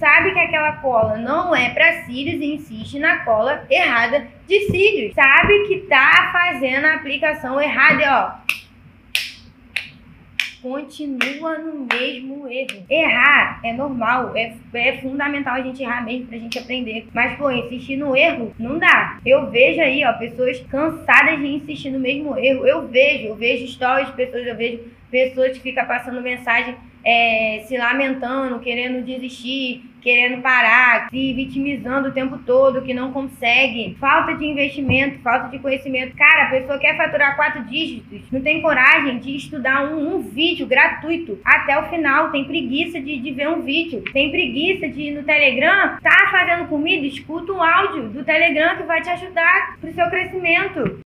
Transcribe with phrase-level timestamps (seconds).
[0.00, 5.14] sabe que aquela cola não é para cílios e insiste na cola errada de cílios.
[5.14, 8.50] Sabe que tá fazendo a aplicação errada, ó
[10.62, 12.84] continua no mesmo erro.
[12.88, 17.08] Errar é normal, é, é fundamental a gente errar mesmo pra gente aprender.
[17.12, 19.18] Mas, pô, insistir no erro não dá.
[19.24, 22.66] Eu vejo aí, ó, pessoas cansadas de insistir no mesmo erro.
[22.66, 24.80] Eu vejo, eu vejo stories de pessoas, eu vejo
[25.10, 32.12] pessoas que ficam passando mensagem é, se lamentando, querendo desistir, querendo parar, se vitimizando o
[32.12, 33.96] tempo todo, que não consegue.
[34.00, 36.16] Falta de investimento, falta de conhecimento.
[36.16, 40.66] Cara, a pessoa quer faturar quatro dígitos, não tem coragem de estudar um, um vídeo
[40.66, 45.10] gratuito até o final, tem preguiça de, de ver um vídeo, tem preguiça de ir
[45.12, 49.92] no Telegram, tá fazendo comida, escuta o áudio do Telegram que vai te ajudar pro
[49.92, 51.00] seu crescimento.